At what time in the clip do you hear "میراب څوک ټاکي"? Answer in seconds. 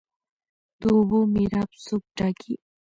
1.33-2.53